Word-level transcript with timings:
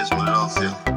That's 0.00 0.12
what 0.12 0.30
I 0.30 0.48
feel. 0.48 0.89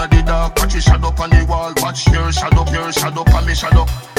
inna 0.00 0.08
the 0.08 0.22
dark. 0.26 0.56
Watch 0.56 0.74
your 0.74 0.82
shadow 0.82 1.08
on 1.08 1.30
the 1.30 1.46
wall. 1.48 1.72
Watch 1.76 2.06
your 2.08 2.32
shadow, 2.32 2.64
your 2.72 2.92
shadow 2.92 3.24
on 3.34 3.46
me 3.46 3.54
shadow. 3.54 4.09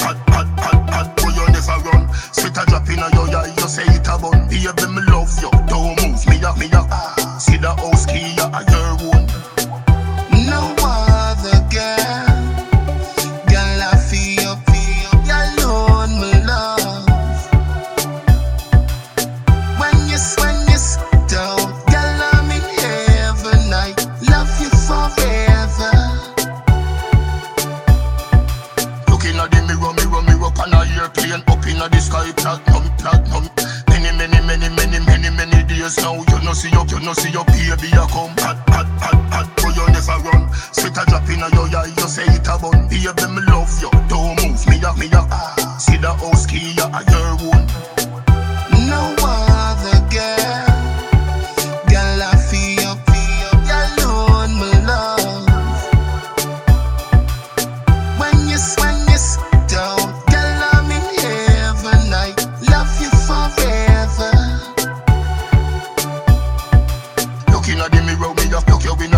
inna 31.82 31.90
the 31.90 32.00
sky 32.00 32.32
platinum, 32.34 32.84
platinum. 32.98 33.50
Many, 33.90 34.18
many, 34.18 34.42
many, 34.46 34.70
many, 34.70 35.00
many, 35.06 35.30
many 35.30 35.64
days 35.68 35.98
now. 35.98 36.16
You 36.16 36.44
no 36.44 36.54
see 36.54 36.70
your, 36.70 36.86
you 36.88 37.00
no 37.00 37.14
see 37.14 37.32
your 37.32 37.46
baby 37.46 37.90
a 37.94 38.08
come 38.08 38.36
back. 38.36 38.71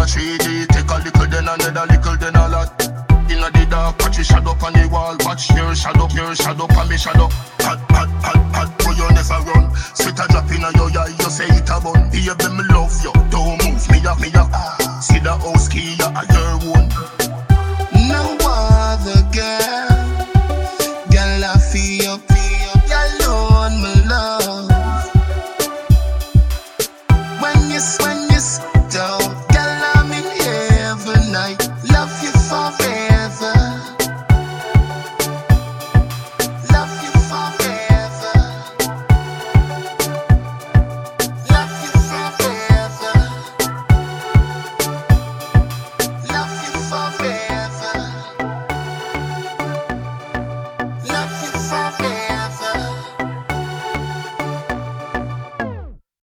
a 0.04 0.68
Take 0.68 0.92
a 0.92 0.98
little 1.04 1.28
then 1.28 1.48
another 1.48 1.86
little 1.88 2.18
then 2.18 2.36
a 2.36 2.48
lot. 2.50 2.82
Inna 3.32 3.50
the 3.52 3.66
dark 3.70 3.98
watch 4.00 4.18
your 4.18 4.26
shadow 4.26 4.52
on 4.52 4.74
the 4.74 4.90
wall. 4.92 5.16
Watch 5.22 5.50
your 5.52 5.74
shadow, 5.76 6.08
your 6.14 6.36
shadow 6.36 6.68
on 6.78 6.90
me 6.90 6.98
shadow. 6.98 7.30
Hot, 7.62 7.80
hot. 7.92 8.23